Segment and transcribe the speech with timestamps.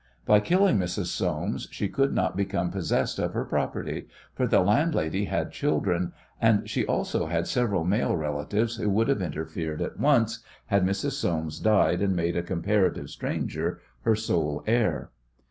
[0.25, 1.13] By killing Mrs.
[1.15, 6.67] Soames she could not become possessed of her property, for the landlady had children, and
[6.67, 11.11] she also had several male relatives who would have interfered at once had Mrs.
[11.11, 15.11] Soames died and made a comparative stranger her sole heir.